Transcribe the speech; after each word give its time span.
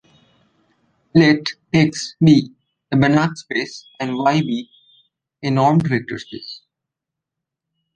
Let 1.13 1.45
"X" 1.71 2.15
be 2.19 2.51
a 2.91 2.95
Banach 2.95 3.37
space 3.37 3.85
and 3.99 4.17
"Y" 4.17 4.41
be 4.41 4.67
a 5.43 5.49
normed 5.49 5.87
vector 5.87 6.17
space. 6.17 6.61